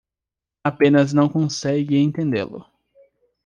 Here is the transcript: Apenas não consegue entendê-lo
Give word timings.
Apenas 0.63 1.13
não 1.13 1.29
consegue 1.29 1.95
entendê-lo 1.95 2.65